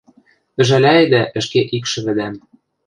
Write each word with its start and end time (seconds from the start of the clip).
Ӹжӓлӓйӹдӓ 0.59 1.21
ӹшке 1.39 1.61
икшӹвӹдӓм... 1.77 2.35